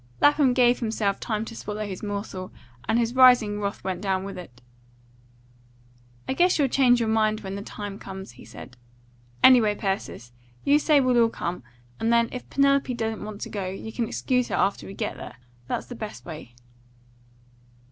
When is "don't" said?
12.95-13.23